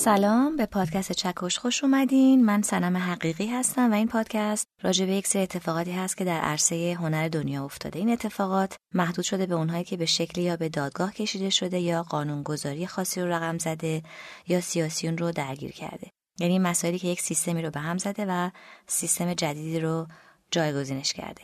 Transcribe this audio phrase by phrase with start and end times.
[0.00, 2.44] سلام به پادکست چکش خوش اومدین.
[2.44, 6.40] من سنم حقیقی هستم و این پادکست راجع به یک سری اتفاقاتی هست که در
[6.40, 7.98] عرصه هنر دنیا افتاده.
[7.98, 12.02] این اتفاقات محدود شده به اونهایی که به شکلی یا به دادگاه کشیده شده یا
[12.02, 14.02] قانونگذاری خاصی رو رقم زده
[14.48, 16.10] یا سیاسیون رو درگیر کرده.
[16.38, 18.50] یعنی مسائلی که یک سیستمی رو به هم زده و
[18.86, 20.06] سیستم جدیدی رو
[20.50, 21.42] جایگزینش کرده.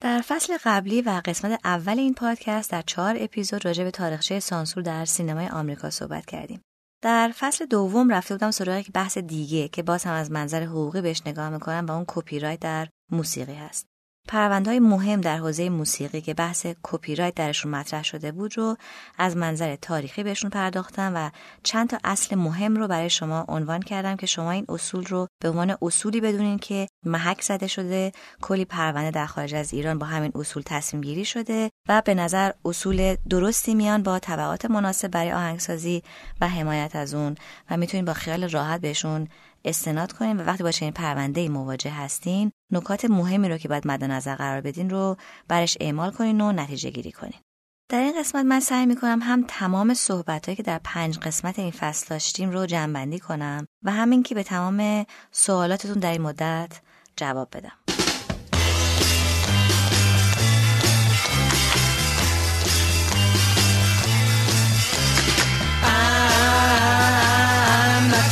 [0.00, 4.82] در فصل قبلی و قسمت اول این پادکست در چهار اپیزود راجع به تاریخچه سانسور
[4.82, 6.60] در سینمای آمریکا صحبت کردیم.
[7.04, 11.00] در فصل دوم رفته بودم سراغ یک بحث دیگه که باز هم از منظر حقوقی
[11.00, 13.93] بهش نگاه می‌کنم و اون کپی رایت در موسیقی هست.
[14.32, 18.76] های مهم در حوزه موسیقی که بحث کپی رایت درشون مطرح شده بود رو
[19.18, 21.30] از منظر تاریخی بهشون پرداختم و
[21.62, 25.50] چند تا اصل مهم رو برای شما عنوان کردم که شما این اصول رو به
[25.50, 30.32] عنوان اصولی بدونین که محک زده شده کلی پرونده در خارج از ایران با همین
[30.34, 36.02] اصول تصمیم گیری شده و به نظر اصول درستی میان با طبعات مناسب برای آهنگسازی
[36.40, 37.34] و حمایت از اون
[37.70, 39.28] و می‌تونین با خیال راحت بهشون
[39.64, 44.04] استناد کنین و وقتی با چنین پرونده مواجه هستین نکات مهمی رو که باید مد
[44.04, 45.16] نظر قرار بدین رو
[45.48, 47.40] برش اعمال کنین و نتیجه گیری کنین
[47.88, 52.06] در این قسمت من سعی می‌کنم هم تمام صحبت که در پنج قسمت این فصل
[52.10, 56.80] داشتیم رو جمع کنم و همین که به تمام سوالاتتون در این مدت
[57.16, 57.72] جواب بدم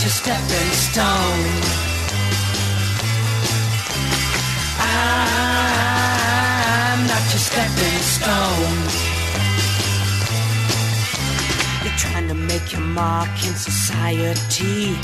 [0.02, 1.81] your stepping stone.
[7.52, 8.80] Stepping stone.
[11.84, 14.96] You're trying to make your mark in society.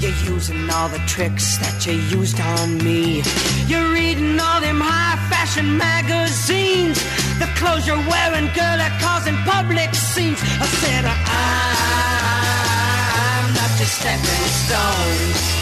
[0.00, 3.22] You're using all the tricks that you used on me.
[3.70, 6.98] You're reading all them high fashion magazines.
[7.38, 10.40] The clothes you're wearing, girl, are causing public scenes.
[10.42, 11.14] I said, uh,
[13.60, 15.61] I to stepping stones.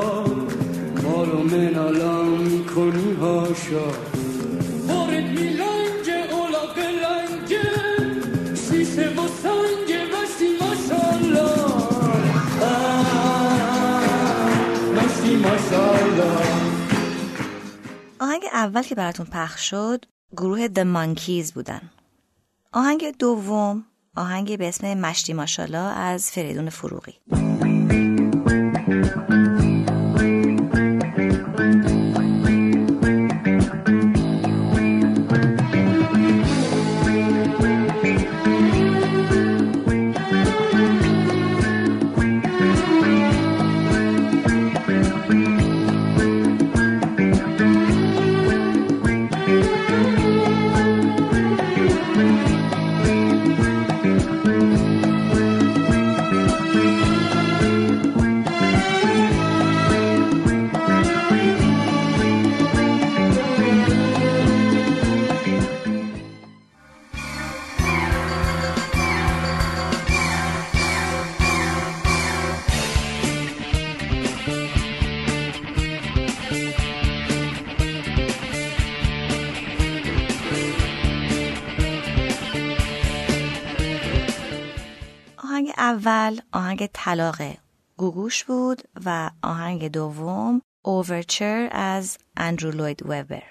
[18.91, 20.05] که براتون پخش شد
[20.37, 21.81] گروه The Monkeys بودن.
[22.73, 23.85] آهنگ دوم
[24.15, 27.13] آهنگی به اسم مشتی ماشالا از فریدون فروغی.
[86.81, 87.41] آهنگ طلاق
[87.97, 93.43] گوگوش بود و آهنگ دوم اوورچر از اندرو لوید وبر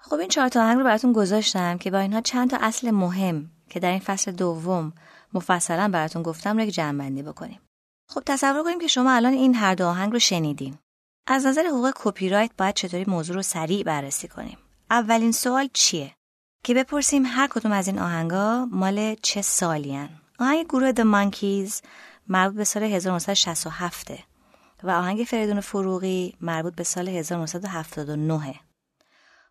[0.00, 3.50] خب این چهار تا آهنگ رو براتون گذاشتم که با اینها چند تا اصل مهم
[3.70, 4.92] که در این فصل دوم
[5.34, 7.60] مفصلا براتون گفتم رو یک جمعبندی بکنیم.
[8.08, 10.78] خب تصور کنیم که شما الان این هر دو آهنگ رو شنیدین.
[11.26, 14.58] از نظر حقوق کپی رایت باید چطوری موضوع رو سریع بررسی کنیم؟
[14.90, 16.14] اولین سوال چیه؟
[16.64, 20.08] که بپرسیم هر کدوم از این آهنگا مال چه سالین
[20.38, 21.82] آهنگ گروه The Monkees
[22.28, 24.10] مربوط به سال 1967
[24.82, 28.54] و آهنگ فریدون فروغی مربوط به سال 1979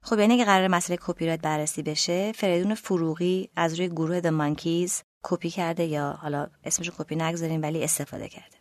[0.02, 4.26] خب یعنی اگه قراره مسئله کپی رایت بررسی بشه فریدون فروغی از روی گروه The
[4.26, 4.92] Monkees
[5.24, 8.58] کپی کرده یا حالا اسمش کپی نگذاریم ولی استفاده کرده.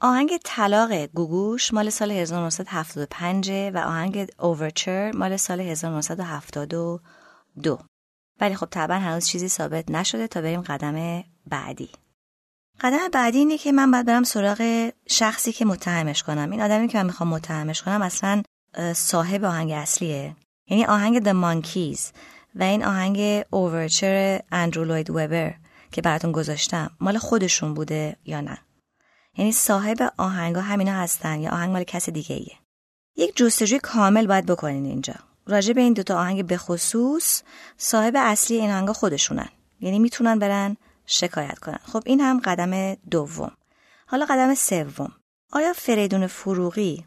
[0.00, 7.00] آهنگ طلاق گوگوش مال سال 1975 و آهنگ Overture مال سال 1972
[8.40, 11.90] ولی خب طبعا هنوز چیزی ثابت نشده تا بریم قدم بعدی.
[12.80, 16.50] قدم بعدی اینه که من باید برم سراغ شخصی که متهمش کنم.
[16.50, 18.42] این آدمی که من می‌خوام متهمش کنم اصلا
[18.94, 20.36] صاحب آهنگ اصلیه.
[20.70, 22.00] یعنی آهنگ The Monkeys
[22.54, 25.54] و این آهنگ اوورچر اندرو لوید وبر
[25.92, 26.90] که براتون گذاشتم.
[27.00, 28.58] مال خودشون بوده یا نه؟
[29.36, 32.56] یعنی صاحب آهنگا همینا هستن یا آهنگ مال کس دیگه ایه.
[33.16, 35.14] یک جستجوی کامل باید بکنین اینجا.
[35.46, 37.42] راجع به این دوتا آهنگ به خصوص
[37.76, 39.48] صاحب اصلی این آهنگا خودشونن.
[39.80, 40.76] یعنی می‌تونن برن
[41.10, 41.78] شکایت کنن.
[41.92, 43.52] خب این هم قدم دوم.
[44.06, 45.12] حالا قدم سوم.
[45.52, 47.04] آیا فریدون فروغی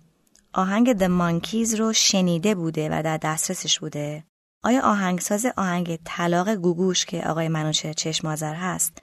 [0.53, 4.23] آهنگ The Monkeys رو شنیده بوده و در دسترسش بوده؟
[4.63, 8.97] آیا آهنگساز آهنگ طلاق گوگوش که آقای منوچه چشمازر هست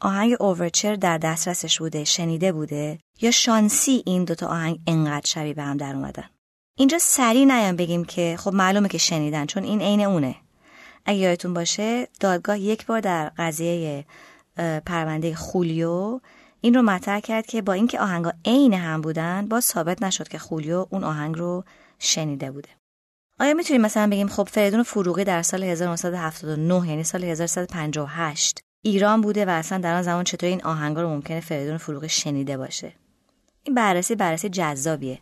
[0.00, 5.62] آهنگ اوورچر در دسترسش بوده شنیده بوده؟ یا شانسی این دوتا آهنگ انقدر شبیه به
[5.62, 6.30] هم در اومدن؟
[6.76, 10.36] اینجا سریع نیام بگیم که خب معلومه که شنیدن چون این عین اونه.
[11.04, 14.04] اگه یادتون باشه دادگاه یک بار در قضیه
[14.86, 16.20] پرونده خولیو
[16.60, 20.38] این رو مطرح کرد که با اینکه آهنگا عین هم بودن باز ثابت نشد که
[20.38, 21.64] خولیو اون آهنگ رو
[21.98, 22.68] شنیده بوده.
[23.40, 29.46] آیا می‌تونیم مثلا بگیم خب فریدون فروغی در سال 1979 یعنی سال 1358 ایران بوده
[29.46, 32.92] و اصلا در آن زمان چطور این آهنگا رو ممکنه فریدون فروغی شنیده باشه؟
[33.62, 35.18] این بررسی بررسی جذابیه.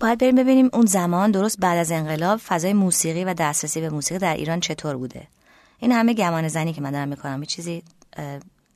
[0.00, 4.18] باید بریم ببینیم اون زمان درست بعد از انقلاب فضای موسیقی و دسترسی به موسیقی
[4.18, 5.28] در ایران چطور بوده.
[5.78, 7.42] این همه گمان زنی که من دارم می‌کنم.
[7.42, 7.82] یه چیزی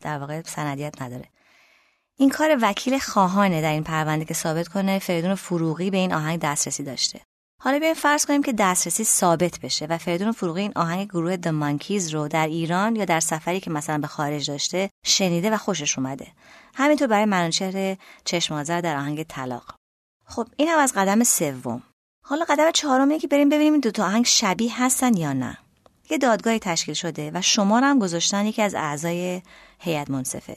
[0.00, 1.25] در واقع سندیت نداره.
[2.17, 6.41] این کار وکیل خواهانه در این پرونده که ثابت کنه فریدون فروغی به این آهنگ
[6.41, 7.20] دسترسی داشته.
[7.62, 11.49] حالا بیایم فرض کنیم که دسترسی ثابت بشه و فریدون فروغی این آهنگ گروه د
[11.49, 15.99] مانکیز رو در ایران یا در سفری که مثلا به خارج داشته شنیده و خوشش
[15.99, 16.26] اومده.
[16.75, 19.75] همینطور برای منوچهر چشم در آهنگ طلاق.
[20.26, 21.82] خب این هم از قدم سوم.
[22.25, 25.58] حالا قدم چهارم که بریم ببینیم دو تا آهنگ شبیه هستن یا نه.
[26.11, 29.43] یه دادگاهی تشکیل شده و شما هم گذاشتن یکی از اعضای
[29.79, 30.57] هیئت منصفه.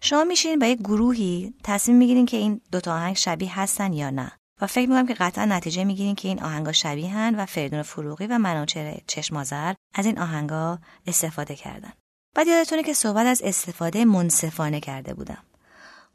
[0.00, 4.32] شما میشین با یک گروهی تصمیم می‌گیرین که این دوتا آهنگ شبیه هستن یا نه.
[4.60, 8.38] و فکر می‌کنم که قطعا نتیجه می‌گیرین که این آهنگا شبیهن و فریدون فروغی و
[8.38, 11.92] منوچهر چشمازر از این آهنگا استفاده کردن.
[12.34, 15.42] بعد یادتونه که صحبت از استفاده منصفانه کرده بودم.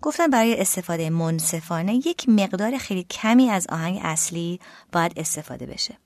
[0.01, 4.59] گفتم برای استفاده منصفانه یک مقدار خیلی کمی از آهنگ اصلی
[4.91, 5.97] باید استفاده بشه.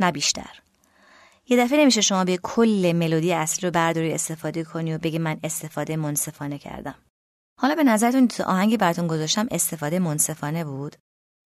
[0.00, 0.61] نه بیشتر.
[1.48, 5.40] یه دفعه نمیشه شما به کل ملودی اصلی رو برداری استفاده کنی و بگی من
[5.44, 6.94] استفاده منصفانه کردم.
[7.60, 10.96] حالا به نظرتون تو آهنگی براتون گذاشتم استفاده منصفانه بود؟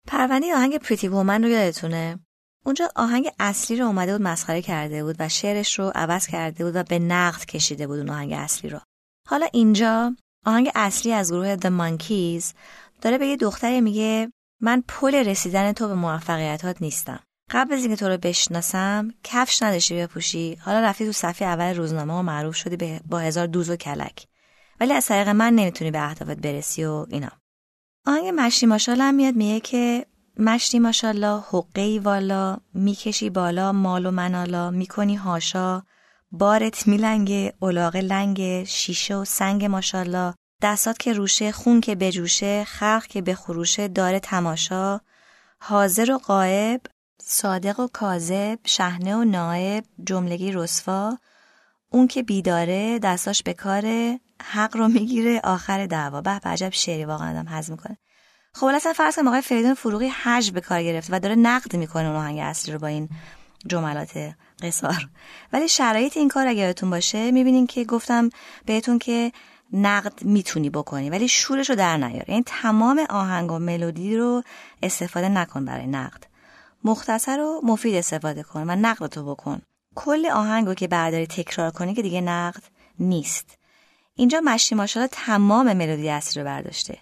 [0.06, 2.19] پرونده آهنگ پریتی وومن رو یادتونه؟
[2.67, 6.76] اونجا آهنگ اصلی رو اومده بود مسخره کرده بود و شعرش رو عوض کرده بود
[6.76, 8.81] و به نقد کشیده بود اون آهنگ اصلی رو.
[9.29, 10.17] حالا اینجا
[10.47, 12.55] آهنگ اصلی از گروه The Monkeys
[13.00, 14.32] داره به یه دختری میگه
[14.62, 17.20] من پل رسیدن تو به موفقیتات نیستم.
[17.50, 20.55] قبل از اینکه تو رو بشناسم کفش نداشتی بپوشی.
[20.61, 24.26] حالا رفتی تو صفحه اول روزنامه و معروف شدی با هزار دوز و کلک.
[24.81, 27.31] ولی از طریق من نمی‌تونی به اهدافت برسی و اینا.
[28.06, 30.06] آهنگ مشتی ماشالله میاد میگه که
[30.38, 35.83] مشتی ماشالله حقه والا می‌کشی بالا مال و منالا می‌کنی هاشا
[36.33, 43.07] بارت میلنگه اولاغ لنگ شیشه و سنگ ماشالله دستات که روشه خون که بجوشه خلق
[43.07, 45.00] که بخروشه داره تماشا
[45.61, 46.80] حاضر و قائب
[47.23, 51.18] صادق و کاذب شهنه و نائب جملگی رسوا
[51.90, 56.21] اون که بیداره دستاش به کاره حق رو می‌گیره آخر دعوا.
[56.21, 57.99] به عجب شعری واقعا آدم حزم می‌کنه.
[58.54, 62.06] خب اصلا فرض کنیم آقای فریدون فروغی حج به کار گرفته و داره نقد می‌کنه
[62.06, 63.09] اون آهنگ اصلی رو با این
[63.66, 65.09] جملات قصار.
[65.52, 68.30] ولی شرایط این کار اگه یادتون باشه می‌بینین که گفتم
[68.66, 69.33] بهتون که
[69.73, 72.30] نقد می‌تونی بکنی ولی شورش رو در نیار.
[72.30, 74.42] یعنی تمام آهنگ و ملودی رو
[74.83, 76.34] استفاده نکن برای نقد.
[76.85, 79.62] مختصر و مفید استفاده کن و نقد تو بکن.
[79.95, 82.62] کل آهنگ رو که برداری تکرار کنی که دیگه نقد
[82.99, 83.59] نیست.
[84.14, 86.99] اینجا مشتی ماشاءالله تمام ملودی اصلی رو برداشته.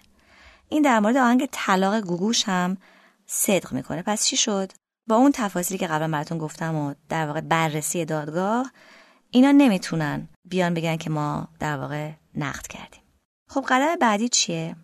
[0.69, 2.77] این در مورد آهنگ طلاق گوگوش هم
[3.25, 4.01] صدق می‌کنه.
[4.01, 4.71] پس چی شد؟
[5.07, 8.71] با اون تفاصیلی که قبلا براتون گفتم و در واقع بررسی دادگاه
[9.29, 13.01] اینا نمی‌تونن بیان بگن که ما در واقع نقد کردیم.
[13.49, 14.75] خب قدم بعدی چیه؟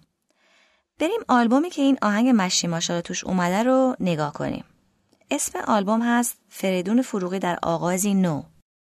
[0.99, 4.63] بریم آلبومی که این آهنگ مشتی ماشاءالله توش اومده رو نگاه کنیم.
[5.31, 8.43] اسم آلبوم هست فریدون فروغی در آغازی نو.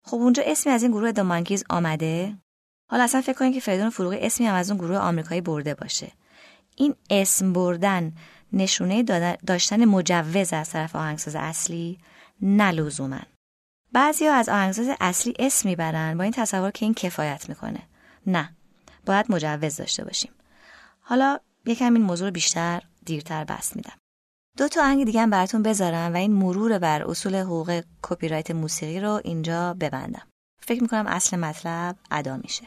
[0.04, 2.38] خب اونجا اسمی از این گروه دامانکیز آمده؟
[2.90, 6.12] حالا اصلا فکر کنید که فریدون فروغی اسمی هم از اون گروه آمریکایی برده باشه.
[6.76, 8.12] این اسم بردن
[8.52, 9.02] نشونه
[9.46, 11.98] داشتن مجوز از طرف آهنگساز اصلی
[12.42, 13.20] نه لزوما
[13.92, 17.82] بعضیا از آهنگساز اصلی اسم می‌برن با این تصور که این کفایت می‌کنه.
[18.26, 18.56] نه
[19.06, 20.30] باید مجوز داشته باشیم.
[21.00, 23.99] حالا یکم این موضوع بیشتر دیرتر بس میدم.
[24.60, 28.50] دو تا آهنگ دیگه هم براتون بذارم و این مرور بر اصول حقوق کپی رایت
[28.50, 30.26] موسیقی رو اینجا ببندم.
[30.62, 32.64] فکر می‌کنم اصل مطلب ادا میشه.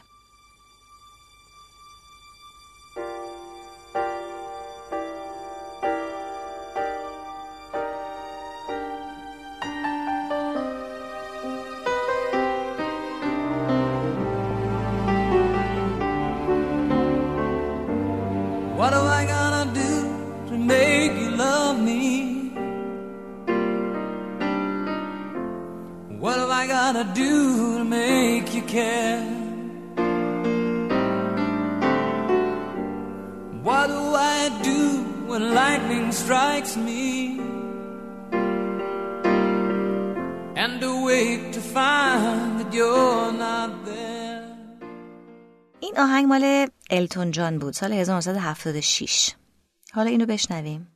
[27.03, 29.22] Do to make you care?
[33.67, 34.03] What do
[34.36, 34.81] I do
[35.29, 37.39] when lightning strikes me?
[40.63, 44.13] And awake to find that you're not there.
[45.79, 49.36] این آهنگ مال التون جان بود سال 1976
[49.93, 50.88] حالا اینو بشنویم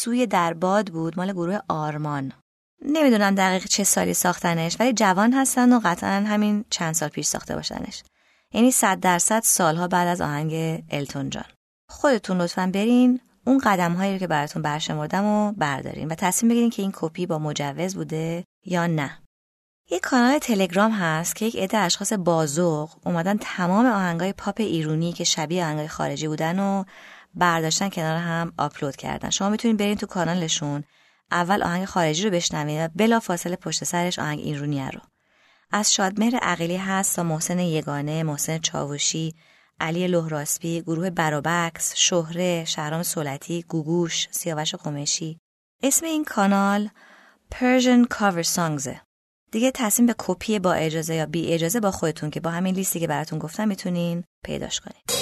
[0.00, 2.32] آهنگ گیسوی در باد بود مال گروه آرمان.
[2.84, 7.54] نمی‌دونم دقیق چه سالی ساختنش ولی جوان هستن و قطعا همین چند سال پیش ساخته
[7.54, 8.02] باشنش.
[8.54, 11.44] یعنی صد درصد سالها بعد از آهنگ التون جان.
[11.88, 16.70] خودتون لطفا برین اون قدم هایی رو که براتون برشمردم و بردارین و تصمیم بگیرین
[16.70, 19.18] که این کپی با مجوز بوده یا نه.
[19.90, 25.24] یک کانال تلگرام هست که یک عده اشخاص بازوق اومدن تمام آهنگای پاپ ایرونی که
[25.24, 26.84] شبیه آهنگای خارجی بودن و
[27.34, 30.84] برداشتن کنار هم آپلود کردن شما می‌تونید برین تو کانالشون
[31.30, 35.00] اول آهنگ خارجی رو بشنوید و بلا فاصله پشت سرش آهنگ ایرونیه رو
[35.72, 39.34] از شادمهر عقیلی هست تا محسن یگانه، محسن چاوشی،
[39.80, 45.40] علی لهراسپی، گروه برابکس، شهره، شهرام سولتی، گوگوش، سیاوش قمشی.
[45.82, 46.88] اسم این کانال
[47.54, 48.88] Persian Cover Songs
[49.52, 53.00] دیگه تصمیم به کپی با اجازه یا بی اجازه با خودتون که با همین لیستی
[53.00, 55.19] که براتون گفتم می‌تونین پیداش کنید.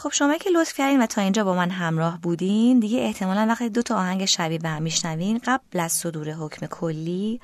[0.00, 3.68] خب شما که لطف کردین و تا اینجا با من همراه بودین دیگه احتمالا وقتی
[3.68, 7.40] دو تا آهنگ شبیه به هم میشنوین قبل از صدور حکم کلی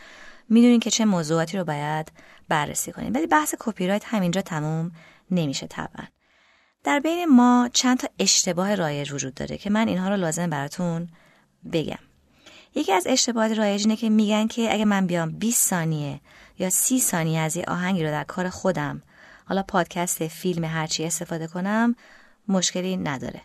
[0.49, 2.13] می‌دونین که چه موضوعاتی رو باید
[2.49, 3.13] بررسی کنین.
[3.13, 4.93] ولی بحث کپی رایت همینجا تموم
[5.31, 6.05] نمیشه طبعا.
[6.85, 11.09] در بین ما چند تا اشتباه رایج وجود داره که من اینها رو لازم براتون
[11.73, 11.99] بگم.
[12.75, 16.21] یکی از اشتباهات رایج اینه که میگن که اگه من بیام 20 ثانیه
[16.59, 19.03] یا 30 ثانیه از یه آهنگی رو در کار خودم
[19.45, 21.95] حالا پادکست فیلم هرچی استفاده کنم
[22.49, 23.43] مشکلی نداره.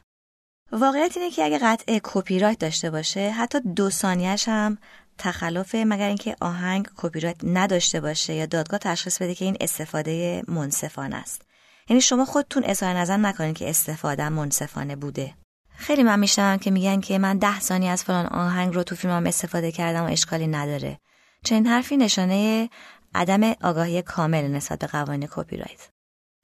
[0.71, 4.77] واقعیت اینه که اگه قطعه کپی رایت داشته باشه حتی دو ثانیهش هم
[5.17, 10.43] تخلفه مگر اینکه آهنگ کپی رایت نداشته باشه یا دادگاه تشخیص بده که این استفاده
[10.47, 11.41] منصفانه است.
[11.89, 15.33] یعنی شما خودتون اظهار نظر نکنید که استفاده منصفانه بوده.
[15.75, 19.27] خیلی من میشنوم که میگن که من ده ثانیه از فلان آهنگ رو تو فیلمم
[19.27, 20.99] استفاده کردم و اشکالی نداره.
[21.45, 22.69] چنین حرفی نشانه
[23.15, 25.89] عدم آگاهی کامل نسبت به قوانین کپی رایت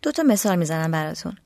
[0.02, 1.38] دو تا مثال می‌زنم براتون.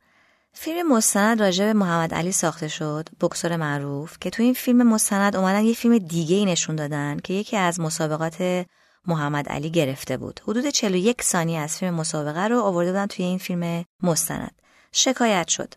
[0.53, 5.35] فیلم مستند راجع به محمد علی ساخته شد بکسور معروف که تو این فیلم مستند
[5.35, 8.65] اومدن یه فیلم دیگه ای نشون دادن که یکی از مسابقات
[9.07, 10.41] محمد علی گرفته بود.
[10.47, 14.61] حدود 41 ثانیه از فیلم مسابقه رو آورده بودن توی این فیلم مستند.
[14.91, 15.73] شکایت شد.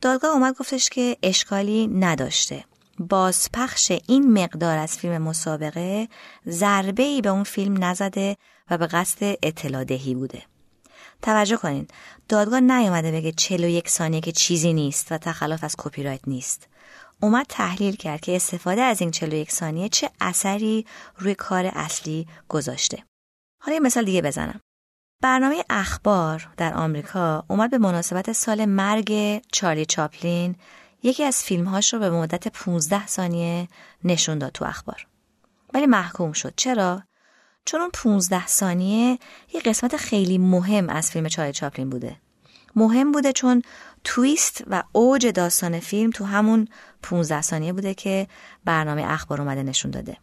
[0.00, 2.64] دادگاه اومد گفتش که اشکالی نداشته.
[2.98, 6.08] بازپخش این مقدار از فیلم مسابقه
[6.48, 8.36] ضربه ای به اون فیلم نزده
[8.70, 10.42] و به قصد اطلاع دهی بوده.
[11.24, 11.86] توجه کنین
[12.28, 16.68] دادگاه نیومده بگه 41 ثانیه که چیزی نیست و تخلف از کپی رایت نیست.
[17.22, 20.86] اومد تحلیل کرد که استفاده از این 41 ثانیه چه اثری
[21.18, 23.02] روی کار اصلی گذاشته.
[23.62, 24.60] حالا یه مثال دیگه بزنم.
[25.22, 30.56] برنامه اخبار در آمریکا اومد به مناسبت سال مرگ چارلی چاپلین
[31.02, 33.68] یکی از فیلمهاش رو به مدت 15 ثانیه
[34.04, 35.06] نشون داد تو اخبار.
[35.74, 36.54] ولی محکوم شد.
[36.56, 37.02] چرا؟
[37.64, 39.18] چون اون 15 ثانیه
[39.54, 42.16] یه قسمت خیلی مهم از فیلم چارلی چاپلین بوده.
[42.76, 43.62] مهم بوده چون
[44.04, 46.68] تویست و اوج داستان فیلم تو همون
[47.02, 48.26] 15 ثانیه بوده که
[48.64, 50.16] برنامه اخبار اومده نشون داده.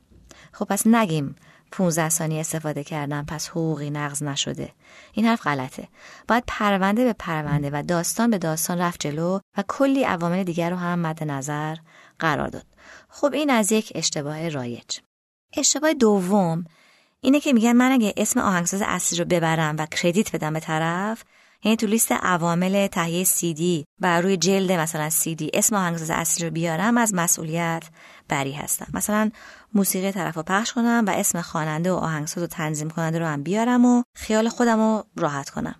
[0.51, 1.35] خب پس نگیم
[1.71, 4.73] 15 ثانیه استفاده کردن پس حقوقی نقض نشده.
[5.13, 5.87] این حرف غلطه.
[6.27, 10.75] باید پرونده به پرونده و داستان به داستان رفت جلو و کلی عوامل دیگر رو
[10.75, 11.75] هم مد نظر
[12.19, 12.65] قرار داد.
[13.09, 14.99] خب این از یک اشتباه رایج.
[15.57, 16.65] اشتباه دوم
[17.23, 21.23] اینه که میگن من اگه اسم آهنگساز اصلی رو ببرم و کردیت بدم به طرف
[21.63, 26.51] یعنی تو لیست عوامل تهیه دی و روی جلد مثلا دی اسم آهنگساز اصلی رو
[26.51, 27.83] بیارم از مسئولیت
[28.29, 28.87] بری هستم.
[28.93, 29.31] مثلا
[29.73, 33.43] موسیقی طرف رو پخش کنم و اسم خواننده و آهنگساز و تنظیم کننده رو هم
[33.43, 35.75] بیارم و خیال خودم رو راحت کنم.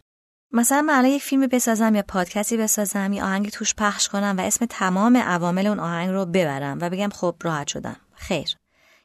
[0.53, 4.41] مثلا من الان یک فیلم بسازم یا پادکستی بسازم یا آهنگ توش پخش کنم و
[4.41, 7.95] اسم تمام عوامل اون آهنگ رو ببرم و بگم خب راحت شدم.
[8.15, 8.60] خیر.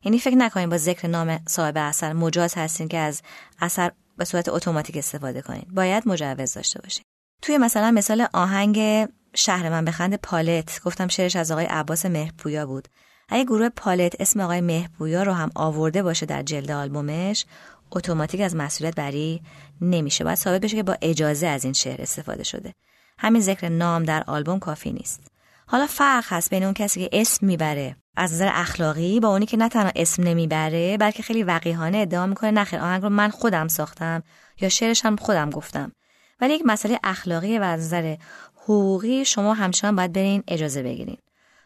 [0.06, 3.22] یعنی فکر نکنید با ذکر نام صاحب اثر مجاز هستین که از
[3.60, 7.02] اثر به صورت اتوماتیک استفاده کنید باید مجوز داشته باشید
[7.42, 12.88] توی مثلا مثال آهنگ شهر من بخند پالت گفتم شعرش از آقای عباس مهرپویا بود.
[13.28, 17.44] اگه گروه پالت اسم آقای مهرپویا رو هم آورده باشه در جلد آلبومش
[17.92, 19.42] اتوماتیک از مسئولیت بری
[19.80, 20.25] نمیشه.
[20.25, 22.72] باید ثابت بشه که با اجازه از این شعر استفاده شده.
[23.18, 25.26] همین ذکر نام در آلبوم کافی نیست.
[25.66, 29.56] حالا فرق هست بین اون کسی که اسم می‌بره از نظر اخلاقی با اونی که
[29.56, 34.23] نه تنها اسم نمی‌بره بلکه خیلی وقیحانه ادعا می‌کنه نخیر آهنگ رو من خودم ساختم
[34.61, 35.92] یا شعرش هم خودم گفتم.
[36.40, 38.16] ولی یک مسئله اخلاقی و از نظر
[38.56, 41.18] حقوقی شما همچنان باید برین اجازه بگیرین.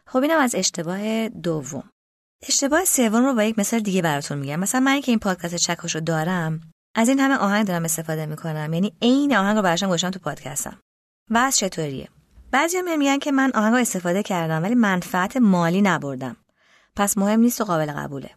[0.05, 1.83] خب اینم از اشتباه دوم.
[2.47, 4.59] اشتباه سوم رو با یک مثال دیگه براتون میگم.
[4.59, 6.61] مثلا من که این پادکست چکش رو دارم
[6.95, 8.73] از این همه آهنگ دارم استفاده می‌کنم.
[8.73, 10.79] یعنی عین آهنگ رو براشون گوشم تو پادکستم.
[11.29, 12.07] و از چطوریه
[12.51, 16.37] بعضی میگن که من آهنگ رو استفاده کردم ولی منفعت مالی نبردم.
[17.01, 18.29] پس مهم نیست و قابل قبوله.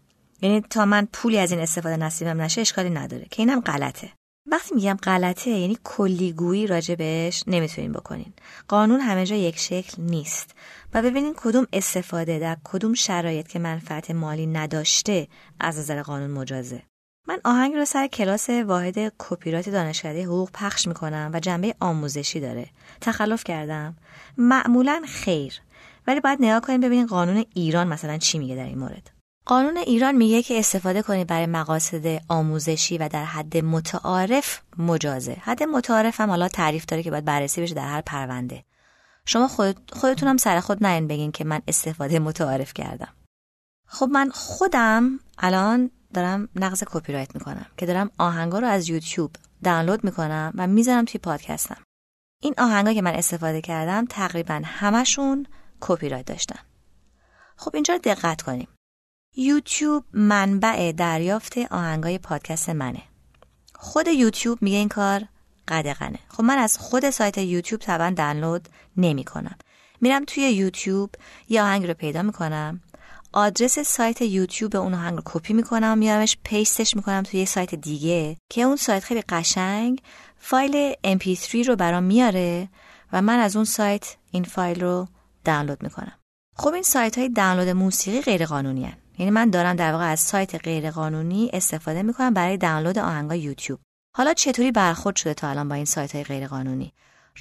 [0.43, 3.27] یعنی تا من پولی از این استفاده نصیبم نشه اشکالی نداره.
[3.31, 4.13] که اینم غلطه.
[4.47, 8.33] وقتی میگم غلطه یعنی کلیگویی راجبش نمی‌تونین بکنین.
[8.69, 10.55] قانون همه جا یک شکل نیست.
[10.95, 15.29] و ببینین کدوم استفاده در کدوم شرایط که منفعت مالی نداشته
[15.61, 16.83] از نظر قانون مجازه.
[17.29, 22.67] من آهنگ رو سر کلاس واحد کپی دانشکده حقوق پخش می‌کنم و جنبه آموزشی داره.
[23.01, 23.97] تخلف کردم.
[24.39, 25.61] معمولا خیر.
[26.07, 29.11] ولی باید نگاه کنیم ببینیم قانون ایران مثلا چی میگه در این مورد.
[29.47, 35.37] قانون ایران میگه که استفاده کنید برای مقاصد آموزشی و در حد متعارف مجازه.
[35.41, 38.65] حد متعارف هم حالا تعریف داره که باید بررسی بشه در هر پرونده.
[39.27, 43.15] شما خود خودتون هم سر خود نین بگین که من استفاده متعارف کردم.
[43.87, 49.31] خب من خودم الان دارم نقض کپی رایت می‌کنم که دارم آهنگا رو از یوتیوب
[49.65, 51.77] دانلود می‌کنم و می‌ذارم توی پادکستم.
[52.43, 55.47] این آهنگا که من استفاده کردم تقریبا همشون
[55.87, 56.59] کپی رایت داشتن.
[57.57, 58.69] خب اینجا دقت کنیم.
[59.37, 63.03] یوتیوب منبع دریافت آهنگای پادکست منه.
[63.75, 65.25] خود یوتیوب میگه این کار
[65.69, 66.19] قدغنه.
[66.29, 69.57] خب من از خود سایت یوتیوب طبعا دانلود نمی کنم
[70.01, 71.11] میرم توی یوتیوب
[71.49, 72.81] یه آهنگ رو پیدا می‌کنم
[73.33, 78.37] آدرس سایت یوتیوب اون آهنگ رو کپی می‌کنم میارمش پیستش می‌کنم توی یه سایت دیگه
[78.51, 80.03] که اون سایت خیلی قشنگ
[80.39, 82.69] فایل mp3 رو برام میاره
[83.13, 85.09] و من از اون سایت این فایل رو
[85.45, 86.19] دانلود می‌کنم.
[86.57, 88.97] خب این سایت های دانلود موسیقی غیر قانونی هن.
[89.19, 93.81] یعنی من دارم در واقع از سایت غیر قانونی استفاده می‌کنم برای دانلود آهنگای یوتیوب.
[94.17, 96.93] حالا چطوری برخورد شده تا الان با این سایت های غیر قانونی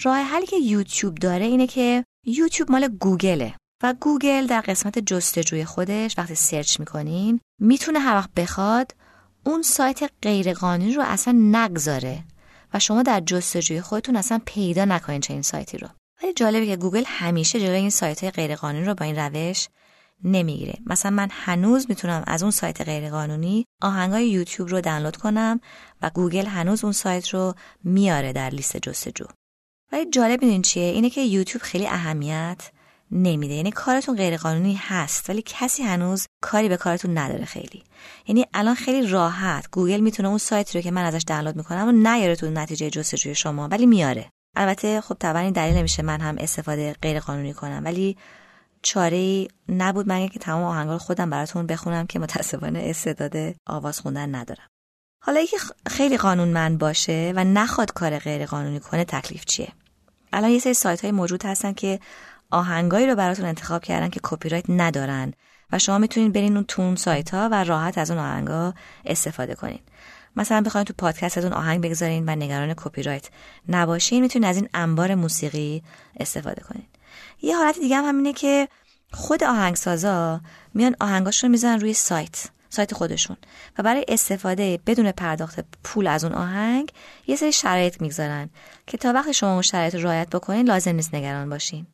[0.01, 5.65] راه حلی که یوتیوب داره اینه که یوتیوب مال گوگله و گوگل در قسمت جستجوی
[5.65, 8.95] خودش وقتی سرچ می‌کنین می‌تونه هر وقت بخواد
[9.45, 12.23] اون سایت غیر قانونی رو اصلا نگذاره
[12.73, 15.87] و شما در جستجوی خودتون اصلا پیدا نکنین همچین سایتی رو.
[16.23, 19.67] ولی جالبه که گوگل همیشه جلوی این سایت های غیر قانونی رو با این روش
[20.23, 20.73] نمی‌گیره.
[20.85, 25.59] مثلا من هنوز می‌تونم از اون سایت غیرقانونی آهنگای یوتیوب رو دانلود کنم
[26.01, 29.25] و گوگل هنوز اون سایت رو میاره در لیست جستجو.
[29.91, 32.71] ولی جالب این چیه؟ اینه که یوتیوب خیلی اهمیت
[33.11, 33.53] نمیده.
[33.53, 37.83] یعنی کارتون غیرقانونی هست ولی کسی هنوز کاری به کارتون نداره خیلی.
[38.27, 41.91] یعنی الان خیلی راحت گوگل می‌تونه اون سایتی رو که من ازش دانلود می‌کنم و
[41.91, 46.35] نیاره تو نتیجه جستجوی شما ولی میاره البته خب طبعا این دلیل نمیشه من هم
[46.39, 48.17] استفاده غیرقانونی کنم ولی
[48.81, 53.99] چاره ای نبود مگه که تمام آهنگا رو خودم براتون بخونم که متاسفانه استعداد آواز
[53.99, 54.67] خوندن ندارم.
[55.21, 59.69] حالا یکی خیلی قانونمند باشه و نخواد کار غیر قانونی کنه تکلیف چیه؟
[60.33, 61.99] الان یه سری سایت های موجود هستن که
[62.51, 65.33] آهنگایی رو براتون انتخاب کردن که کپی رایت ندارن
[65.71, 68.73] و شما می‌تونید برین تو اون سایت ها و راحت از اون آهنگا
[69.05, 69.79] استفاده کنین.
[70.35, 73.29] مثلا بخواید تو پادکستتون آهنگ بگذارین و نگران کپی رایت
[73.69, 75.83] نباشین می‌تونید از این انبار موسیقی
[76.19, 76.87] استفاده کنین.
[77.41, 78.67] یه حالت دیگه هم همینه که
[79.11, 80.41] خود آهنگسازا
[80.73, 83.37] میان آهنگاشون رو می‌زنن روی سایت سایت خودشون
[83.77, 86.91] و برای استفاده بدون پرداخت پول از اون آهنگ
[87.27, 88.49] یه سری شرایط می‌گذارن
[88.87, 91.87] که تا وقتی شما اون شرایط رو رعایت بکنین لازم نیست نگران باشین.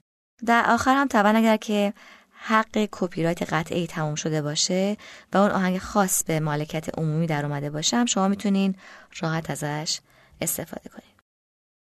[0.46, 1.94] در آخر هم طبعا اگر که
[2.42, 4.98] حق کپی رایت قطعی تموم شده باشه
[5.34, 8.76] و اون آهنگ خاص به مالکیت عمومی در اومده باشه هم شما می‌تونین
[9.20, 10.00] راحت ازش
[10.42, 11.20] استفاده کنین.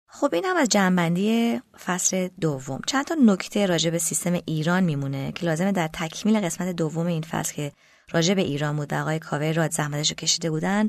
[0.06, 2.80] خب این هم از جنبندی فصل دوم.
[2.86, 7.22] چند تا نکته راجع به سیستم ایران میمونه که لازمه در تکمیل قسمت دوم این
[7.22, 7.72] فصل که
[8.10, 10.86] راجع به ایران بود و آقای کاوه راد زحمتش کشیده بودن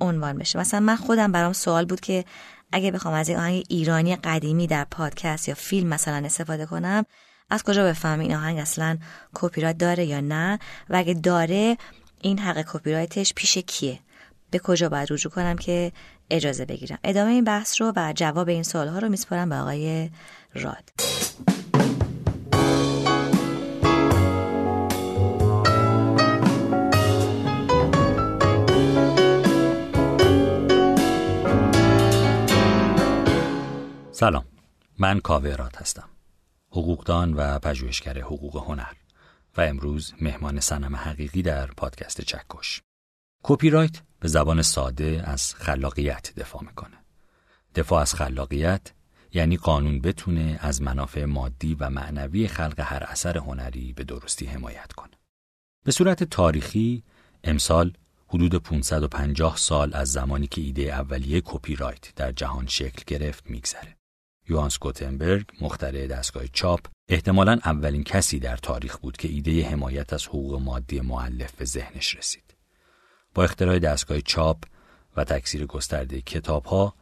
[0.00, 0.58] عنوان بشه.
[0.58, 2.24] مثلا من خودم برام سوال بود که
[2.72, 7.04] اگه بخوام از این آهنگ ایرانی قدیمی در پادکست یا فیلم مثلا استفاده کنم
[7.50, 8.98] از کجا بفهم این آهنگ اصلا
[9.34, 10.58] کپی رایت داره یا نه؟
[10.90, 11.76] و اگه داره
[12.20, 13.98] این حق کپی رایتش پیش کیه؟
[14.50, 15.92] به کجا باید رجوع کنم که
[16.30, 20.10] اجازه بگیرم؟ ادامه این بحث رو و جواب این سوال ها رو میسپارم به آقای
[20.54, 20.88] راد.
[34.12, 34.44] سلام.
[34.98, 36.08] من کاوه هستم.
[36.78, 38.92] حقوقدان و پژوهشگر حقوق هنر
[39.56, 42.82] و امروز مهمان سنم حقیقی در پادکست چکش.
[43.42, 46.96] کپی رایت به زبان ساده از خلاقیت دفاع می‌کنه.
[47.74, 48.92] دفاع از خلاقیت
[49.32, 54.92] یعنی قانون بتونه از منافع مادی و معنوی خلق هر اثر هنری به درستی حمایت
[54.92, 55.16] کنه.
[55.84, 57.04] به صورت تاریخی
[57.44, 57.92] امسال
[58.28, 63.97] حدود 550 سال از زمانی که ایده اولیه کپی رایت در جهان شکل گرفت میگذره.
[64.48, 70.26] یوانس گوتنبرگ مخترع دستگاه چاپ احتمالا اولین کسی در تاریخ بود که ایده حمایت از
[70.26, 72.54] حقوق مادی معلف به ذهنش رسید.
[73.34, 74.64] با اختراع دستگاه چاپ
[75.16, 76.94] و تکثیر گسترده کتاب ها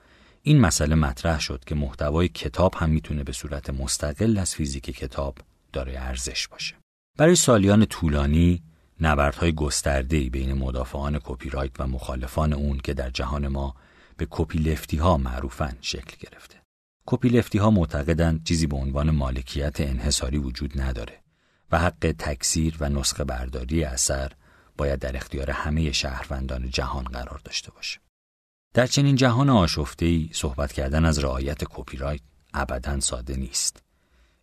[0.43, 5.39] این مسئله مطرح شد که محتوای کتاب هم می‌تونه به صورت مستقل از فیزیک کتاب
[5.73, 6.75] داره ارزش باشه.
[7.19, 8.63] برای سالیان طولانی
[9.01, 13.75] نبردهای گسترده‌ای بین مدافعان کپی رایت و مخالفان اون که در جهان ما
[14.17, 16.66] به copyleft ی ها معروفن شکل گرفته.
[17.07, 21.21] کپی ها معتقدند چیزی به عنوان مالکیت انحصاری وجود نداره
[21.73, 24.33] و حق تکثیر و نسخه برداری اثر
[24.77, 28.01] باید در اختیار همه شهروندان جهان قرار داشته باشه.
[28.75, 32.21] در چنین جهان آشفته‌ای صحبت کردن از رعایت کپی رایت
[32.55, 33.83] ابدا ساده نیست.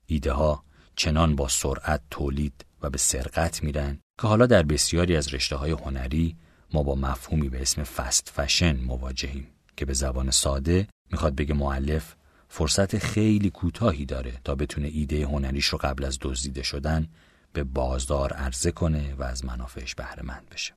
[0.06, 0.64] ایده ها
[0.96, 5.72] چنان با سرعت تولید و به سرقت میرن که حالا در بسیاری از رشته های
[5.72, 6.38] هنری
[6.74, 9.48] ما با مفهومی به اسم فست فشن مواجهیم
[9.78, 12.16] که به زبان ساده می‌خواد بگه معلف
[12.56, 17.08] فرصت خیلی کوتاهی داره تا بتونه ایده هنریش رو قبل از دزدیده شدن
[17.54, 20.74] به بازار عرضه کنه و از منافعش بهره مند بشه.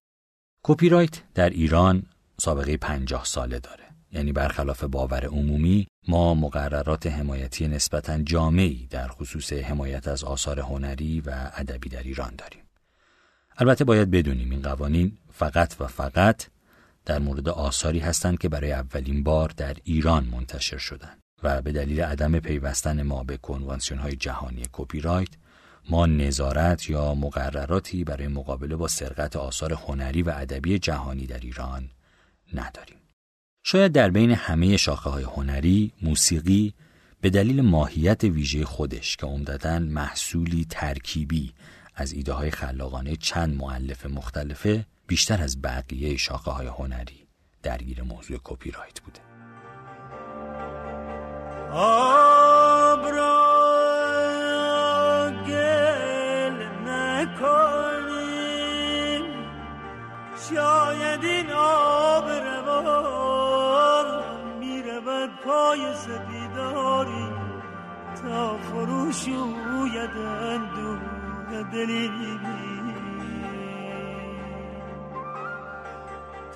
[0.62, 2.03] کپی رایت در ایران
[2.39, 3.85] سابقه پنجاه ساله داره.
[4.12, 11.21] یعنی برخلاف باور عمومی ما مقررات حمایتی نسبتا جامعی در خصوص حمایت از آثار هنری
[11.21, 12.62] و ادبی در ایران داریم.
[13.57, 16.47] البته باید بدونیم این قوانین فقط و فقط
[17.05, 21.26] در مورد آثاری هستند که برای اولین بار در ایران منتشر شدند.
[21.42, 25.29] و به دلیل عدم پیوستن ما به کنوانسیون های جهانی کپی رایت
[25.90, 31.90] ما نظارت یا مقرراتی برای مقابله با سرقت آثار هنری و ادبی جهانی در ایران
[32.53, 32.96] نداریم.
[33.64, 36.75] شاید در بین همه شاخه های هنری موسیقی
[37.20, 41.53] به دلیل ماهیت ویژه خودش که عمدتا محصولی ترکیبی
[41.94, 47.27] از ایده های خلاقانه چند معلف مختلفه بیشتر از بقیه شاخه های هنری
[47.62, 49.26] درگیر موضوع کپی رایت بوده.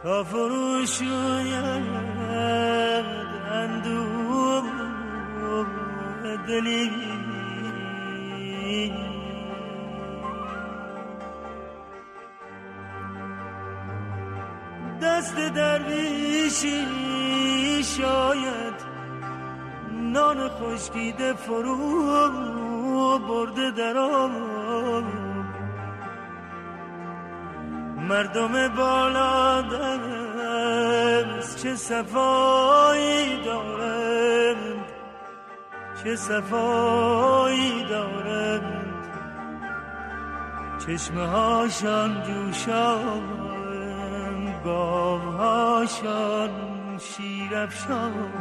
[0.03, 1.91] تا فروش اوید
[3.51, 4.30] اندوه.
[15.03, 16.87] دست درویشی
[17.85, 18.75] شاید
[19.93, 25.05] نان خشکیده فرو برده در آب.
[28.09, 33.80] مردم بالا دست چه صفایی دارند
[36.05, 39.07] چه صفایی دارند
[40.87, 43.23] چشمه هاشان جوشان
[44.65, 46.51] گاوهاشان
[46.99, 48.41] شیرفشان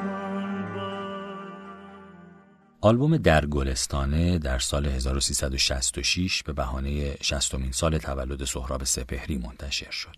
[2.81, 10.15] آلبوم در گلستانه در سال 1366 به بهانه 60 سال تولد سهراب سپهری منتشر شد.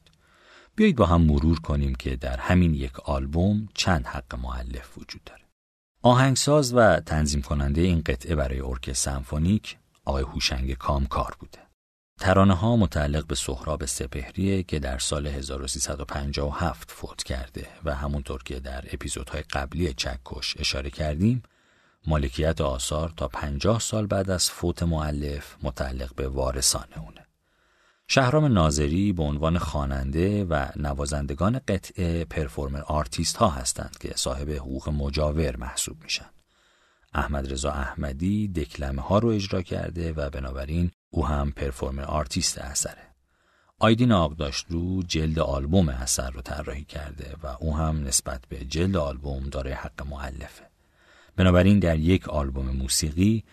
[0.76, 5.51] بیایید با هم مرور کنیم که در همین یک آلبوم چند حق معلف وجود داره.
[6.04, 11.60] آهنگساز و تنظیم کننده این قطعه برای ارکستر سمفونیک آقای هوشنگ کامکار بوده.
[12.20, 18.60] ترانه ها متعلق به سهراب سپهریه که در سال 1357 فوت کرده و همونطور که
[18.60, 21.44] در اپیزودهای قبلی چکش اشاره کردیم
[22.08, 27.21] مالکیت آثار تا 50 سال بعد از فوت معلف متعلق به وارثان اونه.
[28.14, 34.90] شهرام ناظری به عنوان خواننده و نوازندگان قطعه performer artist ها هستند که صاحب حقوق
[34.90, 36.26] مجاور محسوب میشن.
[37.14, 43.08] احمد رضا احمدی دکلمه ها رو اجرا کرده و بنابراین او هم performer artist اثره.
[43.80, 49.44] آیدین آقداشلو جلد آلبوم اثر رو طراحی کرده و او هم نسبت به جلد آلبوم
[49.44, 50.64] دارای حق مؤلفه.
[51.36, 53.44] بنابراین در یک آلبوم موسیقی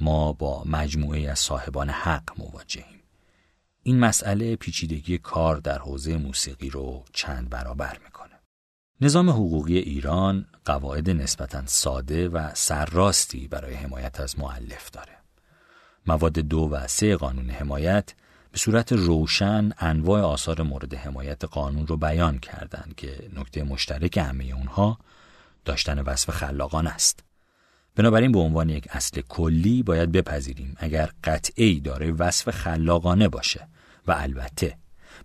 [0.00, 2.95] ما با مجموعه از صاحبان حق مواجهیم.
[3.86, 8.40] این مسئله پیچیدگی کار در حوزه موسیقی رو چند برابر می‌کنه.
[9.00, 15.12] نظام حقوقی ایران قواعد نسبتا ساده و سرراستی برای حمایت از معلف داره.
[16.06, 18.14] مواد دو و سه قانون حمایت
[18.52, 24.44] به صورت روشن انواع آثار مورد حمایت قانون رو بیان کردند که نکته مشترک همه
[24.44, 24.98] اونها
[25.64, 27.24] داشتن وصف خلاقان است.
[27.94, 33.68] بنابراین به عنوان یک اصل کلی باید بپذیریم اگر قطعی داره وصف خلاقانه باشه
[34.06, 34.76] و البته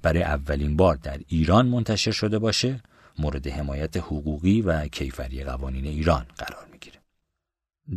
[0.02, 2.82] برای اولین بار در ایران منتشر شده باشه
[3.20, 7.00] مورد حمایت حقوقی و کیفری قوانین ایران قرار می‌گیره.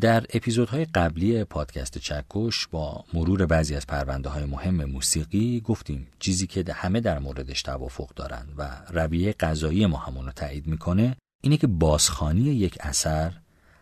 [0.00, 6.46] در اپیزودهای قبلی پادکست چکش با مرور بعضی از پرونده های مهم موسیقی گفتیم چیزی
[6.46, 11.56] که همه در موردش توافق دارند و رویه قضایی ما همون رو تایید می‌کنه اینه
[11.56, 13.32] که بازخانی یک اثر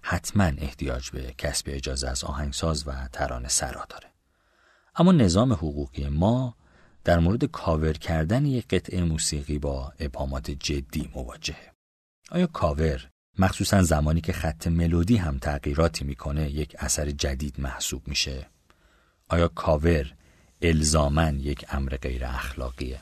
[0.03, 4.09] حتما احتیاج به کسب اجازه از آهنگساز و ترانه سرا داره.
[4.95, 6.57] اما نظام حقوقی ما
[7.05, 11.73] در مورد کاور کردن یک قطعه موسیقی با ابهامات جدی مواجهه.
[12.31, 18.47] آیا کاور مخصوصا زمانی که خط ملودی هم تغییراتی می‌کنه یک اثر جدید محسوب میشه؟
[19.29, 20.13] آیا کاور
[20.63, 23.01] الزاما یک امر غیر اخلاقیه؟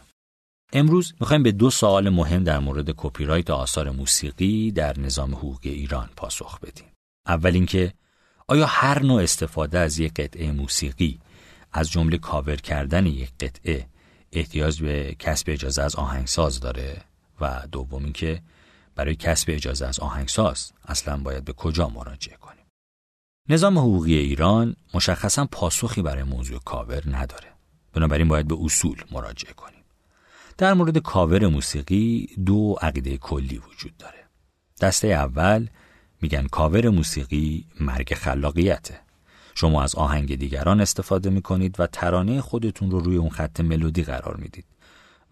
[0.72, 5.70] امروز می‌خوایم به دو سوال مهم در مورد کپی رایت آثار موسیقی در نظام حقوقی
[5.70, 6.86] ایران پاسخ بدیم.
[7.26, 7.94] اول اینکه
[8.48, 11.20] آیا هر نوع استفاده از یک قطعه موسیقی
[11.72, 13.87] از جمله کاور کردن یک قطعه
[14.33, 17.02] احتیاج به کسب اجازه از آهنگساز داره
[17.40, 18.42] و دوم اینکه
[18.94, 22.64] برای کسب اجازه از آهنگساز اصلا باید به کجا مراجعه کنیم.
[23.48, 27.48] نظام حقوقی ایران مشخصا پاسخی برای موضوع کاور نداره.
[27.92, 29.85] بنابراین باید به اصول مراجعه کنیم.
[30.59, 34.24] در مورد کاور موسیقی دو عقیده کلی وجود داره.
[34.80, 35.66] دسته اول
[36.22, 39.00] میگن کاور موسیقی مرگ خلاقیته.
[39.61, 44.37] شما از آهنگ دیگران استفاده می‌کنید و ترانه خودتون رو روی اون خط ملودی قرار
[44.37, 44.64] می‌دید.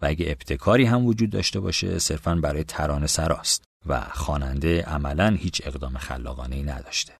[0.01, 5.61] و اگه ابتکاری هم وجود داشته باشه صرفا برای ترانه سراست و خواننده عملا هیچ
[5.65, 7.13] اقدام خلاقانه ای نداشته.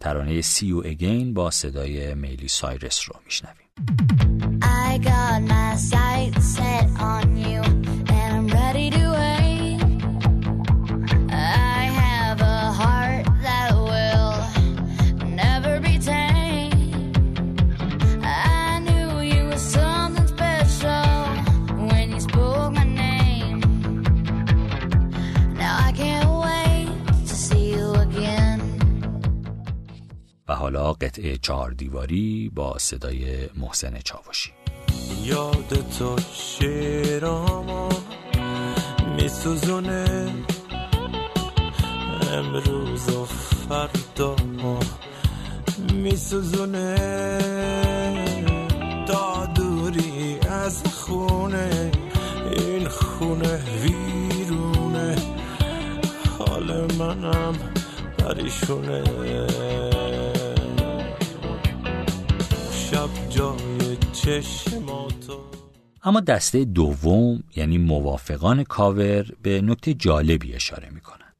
[0.00, 3.68] ترانه سی و اگین با صدای میلی سایرس رو میشنویم.
[30.48, 34.52] و حالا قطعه چهار دیواری با صدای محسن چاوشی.
[35.24, 37.88] یاد تو شیرامو
[39.16, 40.34] میسوزونه.
[42.32, 44.36] امروز و فردا
[45.92, 46.94] میسوزونه.
[49.08, 51.90] دادوری از خونه
[52.50, 55.16] این خونه ویرونه.
[56.38, 57.54] حال منم
[58.18, 59.93] پریشونه.
[66.02, 71.32] اما دسته دوم یعنی موافقان کاور به نکته جالبی اشاره می‌کنن.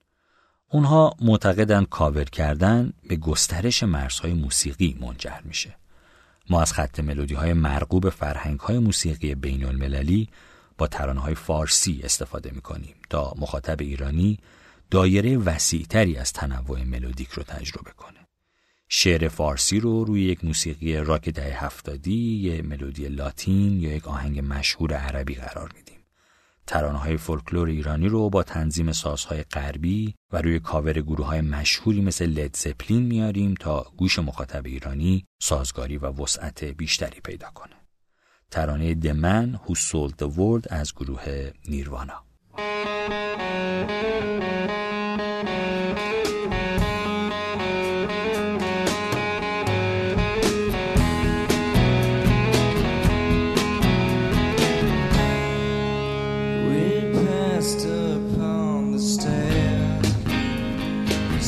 [0.68, 5.76] اونها معتقدند کاور کردن به گسترش مرزهای موسیقی منجر میشه.
[6.50, 10.28] ما از خط ملودی های مرغوب فرهنگ های موسیقی بین المللی
[10.78, 14.38] با ترانه های فارسی استفاده می‌کنیم تا مخاطب ایرانی
[14.90, 18.23] دایره وسیعتری از تنوع ملودیک رو تجربه کنه.
[18.96, 24.40] شعر فارسی رو روی یک موسیقی راک دهه هفتادی، یه ملودی لاتین یا یک آهنگ
[24.40, 25.98] مشهور عربی قرار میدیم.
[26.66, 32.00] ترانه های فولکلور ایرانی رو با تنظیم سازهای غربی و روی کاور گروه های مشهوری
[32.00, 37.76] مثل لید زپلین میاریم تا گوش مخاطب ایرانی سازگاری و وسعت بیشتری پیدا کنه.
[38.50, 42.24] ترانه دمن Who Sold the World از گروه نیروانا.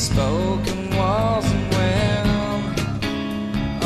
[0.09, 2.57] spoken wasn't well,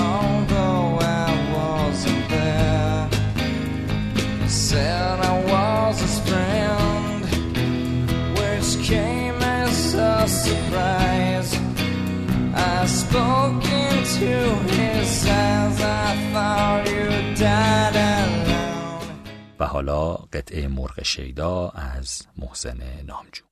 [0.10, 0.90] although
[1.24, 3.10] I wasn't there.
[4.48, 7.24] Said I was his friend,
[8.40, 9.76] which came as
[10.14, 11.52] a surprise.
[12.76, 14.32] I spoke into
[14.78, 15.10] his
[15.44, 17.06] eyes, I thought you
[17.44, 19.08] died alone.
[19.60, 23.51] و حالا قطعه مرغ شیدا از محسن نامجو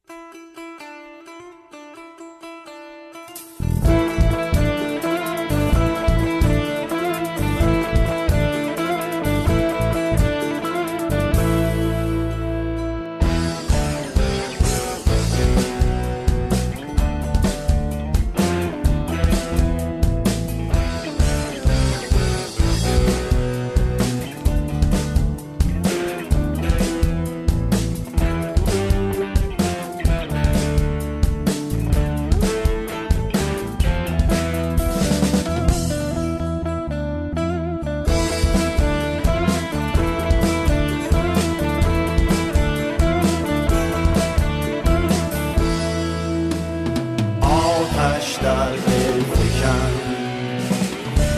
[48.37, 49.91] در دل فکن.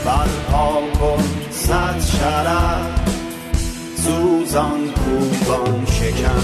[0.06, 3.10] برپا کن صد شرف
[3.96, 6.44] سوزان کوبان شکن.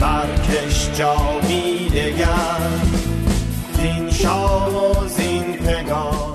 [0.00, 2.70] برکش جامی دگر
[3.76, 6.34] زین شام و زین پگاه.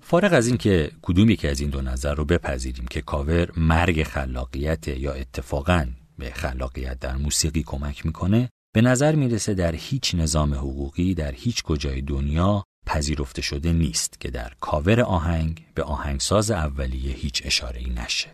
[0.00, 4.88] فارغ از اینکه کدوم یکی از این دو نظر رو بپذیریم که کاور مرگ خلاقیت
[4.88, 5.86] یا اتفاقا
[6.18, 11.62] به خلاقیت در موسیقی کمک می‌کنه به نظر می‌رسه در هیچ نظام حقوقی در هیچ
[11.62, 17.90] کجای دنیا پذیرفته شده نیست که در کاور آهنگ به آهنگساز اولیه هیچ اشاره ای
[17.90, 18.28] نشه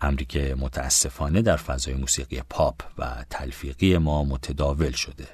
[0.00, 5.28] امری که متاسفانه در فضای موسیقی پاپ و تلفیقی ما متداول شده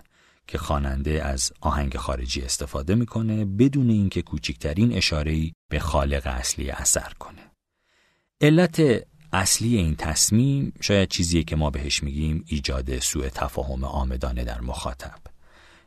[0.47, 7.13] که خواننده از آهنگ خارجی استفاده می‌کنه بدون اینکه کوچکترین اشاره‌ای به خالق اصلی اثر
[7.19, 7.51] کنه.
[8.41, 14.61] علت اصلی این تصمیم شاید چیزیه که ما بهش میگیم ایجاد سوء تفاهم آمدانه در
[14.61, 15.19] مخاطب.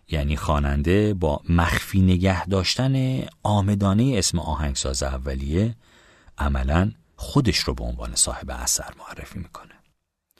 [0.10, 5.76] یعنی خواننده با مخفی نگه داشتن آمدانه اسم آهنگساز اولیه
[6.38, 9.72] عملا خودش رو به عنوان صاحب اثر معرفی می‌کنه.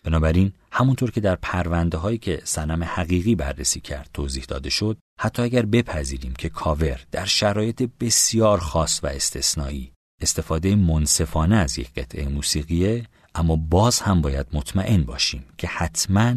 [0.04, 5.42] بنابراین همونطور که در پرونده هایی که سنم حقیقی بررسی کرد توضیح داده شد حتی
[5.42, 9.95] اگر بپذیریم که کاور در شرایط بسیار خاص و استثنایی
[10.26, 16.36] استفاده منصفانه از یک قطعه موسیقیه اما باز هم باید مطمئن باشیم که حتما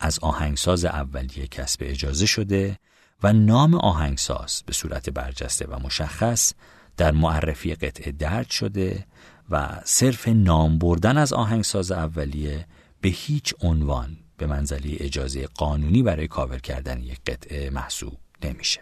[0.00, 2.78] از آهنگساز اولیه کسب اجازه شده
[3.22, 6.52] و نام آهنگساز به صورت برجسته و مشخص
[6.96, 9.06] در معرفی قطعه درد شده
[9.50, 12.66] و صرف نام بردن از آهنگساز اولیه
[13.00, 18.80] به هیچ عنوان به منزله اجازه قانونی برای کاور کردن یک قطعه محسوب نمیشه.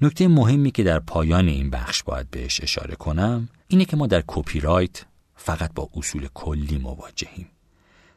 [0.00, 4.22] نکته مهمی که در پایان این بخش باید بهش اشاره کنم اینه که ما در
[4.26, 5.04] کپی رایت
[5.36, 7.48] فقط با اصول کلی مواجهیم.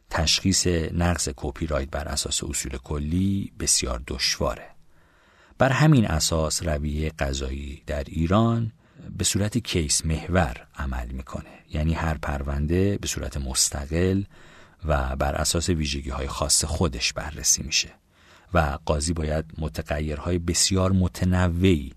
[0.10, 4.68] تشخیص نقض کپی رایت بر اساس اصول کلی بسیار دشواره.
[5.58, 8.72] بر همین اساس رویه قضایی در ایران
[9.18, 14.24] به صورت case محور عمل می‌کنه یعنی هر پرونده به صورت مستقل
[14.86, 17.90] و بر اساس ویژگی های خاص خودش بررسی میشه
[18.54, 21.94] و قاضی باید متغیرهای بسیار متنوعی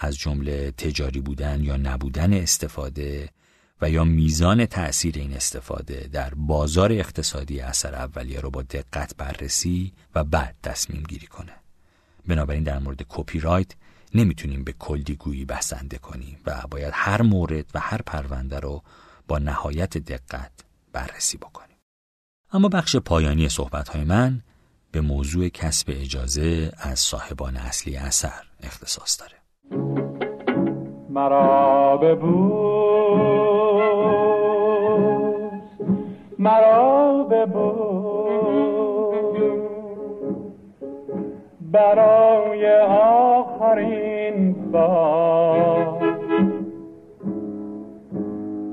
[0.00, 3.30] از جمله تجاری بودن یا نبودن استفاده
[3.80, 9.92] و یا میزان تأثیر این استفاده در بازار اقتصادی اثر اولیه رو با دقت بررسی
[10.14, 11.52] و بعد تصمیم گیری کنه.
[12.26, 13.72] بنابراین در مورد کپی رایت
[14.14, 18.82] نمی‌تونیم به کلی گویی بسنده کنیم و باید هر مورد و هر پرونده رو
[19.28, 20.52] با نهایت دقت
[20.92, 21.76] بررسی بکنیم.
[22.52, 24.42] اما بخش پایانی صحبتهای من
[24.92, 29.39] به موضوع کسب اجازه از صاحبان اصلی اثر اختصاص داره.
[31.10, 32.70] مرا ببوس
[36.38, 38.70] مرا ببوس
[41.72, 46.00] برای آخرین بار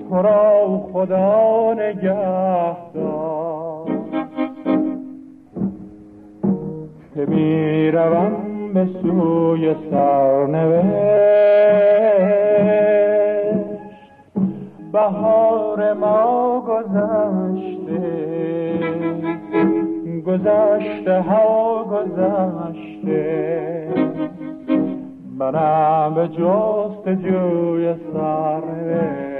[0.09, 3.87] تو را خدا نگه دار
[7.15, 10.87] که می روم به سوی سرنوشت.
[14.93, 18.01] بهار ما گذشته.
[20.25, 23.87] گذشته ها گذشته.
[25.37, 29.36] منم به جست جوی سرنوشت.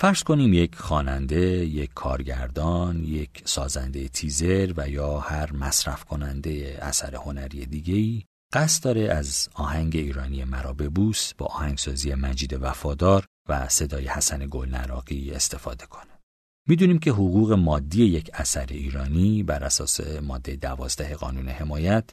[0.00, 7.16] فرض کنیم یک خواننده، یک کارگردان، یک سازنده تیزر و یا هر مصرف کننده اثر
[7.16, 8.22] هنری دیگه‌ای
[8.52, 15.30] قصد داره از آهنگ ایرانی مرا ببوس با آهنگسازی مجید وفادار و صدای حسن گلنراقی
[15.30, 16.18] استفاده کنه.
[16.66, 22.04] می‌دونیم که حقوق مادی یک اثر ایرانی بر اساس ماده دوازده قانون حمایت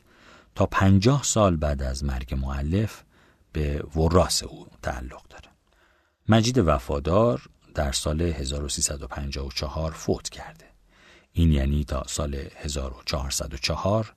[0.56, 3.04] تا پنجاه سال بعد از مرگ معلف
[3.52, 5.50] به وراس او تعلق داره.
[6.30, 10.66] مجید وفادار در سال 1354 فوت کرده.
[11.34, 14.14] این یعنی تا سال 1404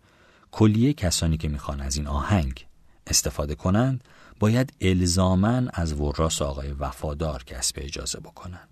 [0.50, 2.66] کلیه کسانی که می‌خوان از این آهنگ
[3.06, 4.04] استفاده کنند
[4.40, 8.68] باید الزامن از وراس آقای وفادار کسب اجازه بکنند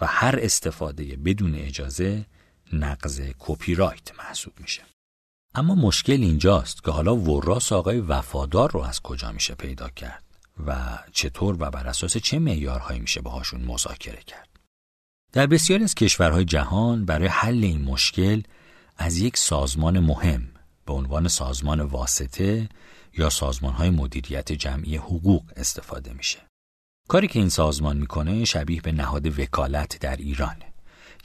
[0.00, 2.26] و هر استفاده بدون اجازه
[2.72, 4.82] نقض کپی رایت محسوب میشه.
[5.54, 10.29] اما مشکل اینجاست که حالا وراس آقای وفادار رو از کجا میشه پیدا کرد
[10.66, 14.48] و چطور و بر اساس چه معیارهایی میشه باهاشون مذاکره کرد.
[15.32, 18.42] در بسیاری از کشورهای جهان برای حل این مشکل
[18.96, 20.48] از یک سازمان مهم
[20.86, 22.68] به عنوان سازمان واسطه
[23.18, 26.38] یا سازمانهای مدیریت جمعی حقوق استفاده میشه.
[27.08, 30.72] کاری که این سازمان می‌کنه شبیه به نهاد وکالت در ایرانه.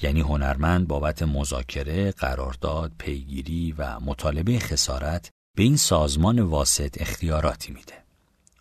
[0.01, 8.04] یعنی هنرمند بابت مذاکره، قرارداد، پیگیری و مطالبه خسارت به این سازمان واسط اختیاراتی میده.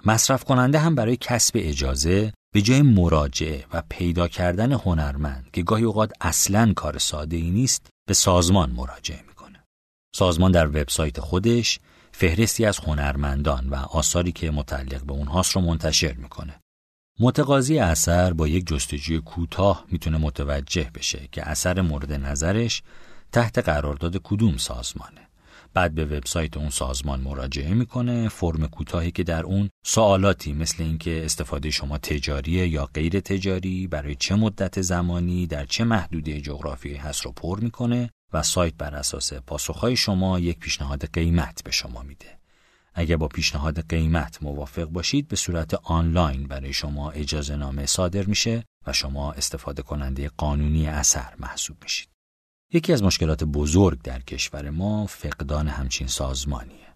[0.07, 5.85] مصرف کننده هم برای کسب اجازه به جای مراجعه و پیدا کردن هنرمند که گاهی
[5.85, 9.65] اوقات اصلا کار ساده ای نیست به سازمان مراجعه می‌کنه.
[10.17, 11.79] سازمان در وبسایت خودش
[12.13, 16.61] فهرستی از هنرمندان و آثاری که متعلق به اونهاست رو منتشر می‌کنه.
[17.21, 22.83] متقاضی اثر با یک جستجوی کوتاه می‌تونه متوجه بشه که اثر مورد نظرش
[23.33, 25.24] تحت قرارداد کدوم سازمانه.
[25.75, 31.25] بعد به وبسایت اون سازمان مراجعه می‌کنه فرم کوتاهی که در اون سوالاتی مثل اینکه
[31.25, 37.21] استفاده شما تجاریه یا غیر تجاری برای چه مدت زمانی در چه محدوده جغرافیایی هست
[37.23, 42.39] رو پر می‌کنه و سایت بر اساس پاسخهای شما یک پیشنهاد قیمت به شما میده.
[42.95, 48.65] اگر با پیشنهاد قیمت موافق باشید به صورت آنلاین برای شما اجازه نامه صادر میشه
[48.87, 52.14] و شما استفاده کننده قانونی اثر محسوب میشید.
[52.75, 56.87] یکی از مشکلات بزرگ در کشور ما فقدان همچین سازمانیه.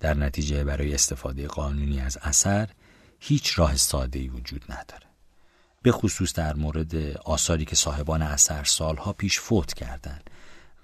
[0.00, 2.68] در نتیجه برای استفاده قانونی از اثر
[3.20, 5.06] هیچ راه ساده وجود نداره.
[5.82, 10.30] به خصوص در مورد آثاری که صاحبان اثر سالها پیش فوت کردند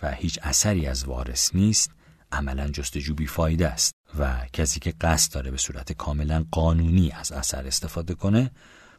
[0.03, 1.91] و هیچ اثری از وارث نیست
[2.33, 7.67] عملا جستجو بیفایده است و کسی که قصد داره به صورت کاملا قانونی از اثر
[7.67, 8.51] استفاده کنه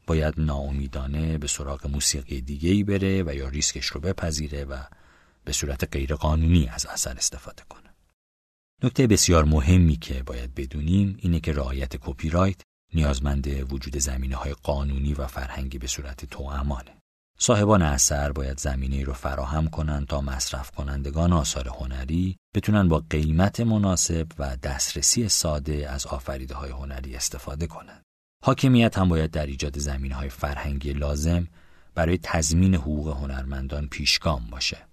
[0.07, 4.77] باید ناامیدانه به سراغ موسیقی دیگه بره و یا ریسکش رو بپذیره و
[5.43, 7.95] به صورت غیرقانونی از اثر استفاده کنه.
[8.83, 12.61] نکته بسیار مهمی که باید بدونیم اینه که رعایت کپی رایت
[12.93, 16.97] نیازمند وجود زمینه های قانونی و فرهنگی به صورت توامانه.
[17.39, 23.59] صاحبان اثر باید زمینه رو فراهم کنند تا مصرف کنندگان آثار هنری بتونن با قیمت
[23.59, 28.03] مناسب و دسترسی ساده از آفریده های هنری استفاده کنند.
[28.43, 31.47] حاکمیت هم باید در ایجاد زمینه های فرهنگی لازم
[31.95, 34.90] برای تضمین حقوق هنرمندان پیشگام باشه.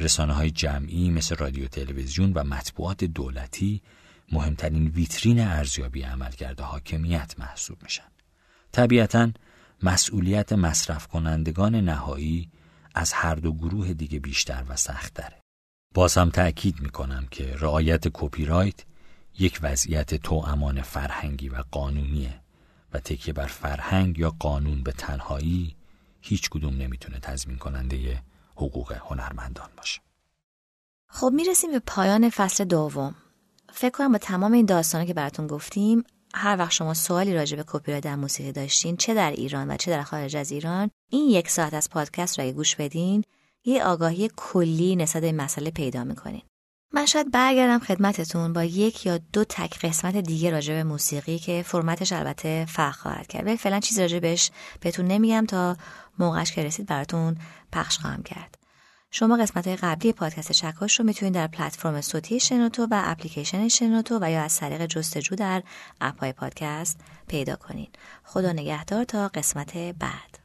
[0.00, 3.82] رسانه های جمعی مثل رادیو تلویزیون و مطبوعات دولتی
[4.32, 8.08] مهمترین ویترین ارزیابی عملکرد حاکمیت محسوب میشن.
[8.72, 9.32] طبیعتا
[9.82, 12.50] مسئولیت مصرف کنندگان نهایی
[12.94, 15.40] از هر دو گروه دیگه بیشتر و سختره.
[15.94, 18.84] باز هم تأکید می‌کنم که رعایت کپی رایت
[19.38, 22.40] یک وضعیت توامان فرهنگی و قانونیه
[22.92, 25.76] و تکیه بر فرهنگ یا قانون به تنهایی
[26.20, 28.22] هیچ کدوم نمی‌تونه تضمین کننده
[28.60, 30.00] حقوق هنرمندان باشه.
[31.08, 33.14] خب می‌رسیم به پایان فصل دوم.
[33.72, 36.04] فکر کنم با تمام این داستانی که براتون گفتیم
[36.34, 39.90] هر وقت شما سوالی راجع به کپی در موسیقی داشتین چه در ایران و چه
[39.90, 43.24] در خارج از ایران این یک ساعت از پادکست را گوش بدین
[43.64, 46.42] یه آگاهی کلی نسبت به مسئله پیدا می‌کنین.
[46.92, 51.62] من شاید برگردم خدمتتون با یک یا دو تک قسمت دیگه راجع به موسیقی که
[51.66, 55.76] فرمتش البته فرق خواهد کرد ولی فعلا چیز راجع بهش بهتون نمیگم تا
[56.18, 57.36] موقعش که رسید براتون
[57.72, 58.58] پخش خواهم کرد
[59.10, 64.18] شما قسمت های قبلی پادکست چکاش رو می‌تونید در پلتفرم صوتی شنوتو و اپلیکیشن شنوتو
[64.22, 65.62] و یا از طریق جستجو در
[66.00, 67.98] اپهای پادکست پیدا کنید.
[68.24, 70.39] خدا نگهدار تا قسمت بعد.